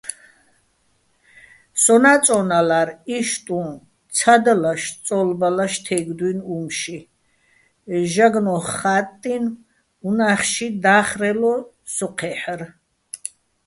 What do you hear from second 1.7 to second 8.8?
სონა́ წო́ნალარ იშტუჼ ცადლაშ-წო́ლბალაშ თე́გდუჲნი̆ უ̂მში, ჟაგნო́ხ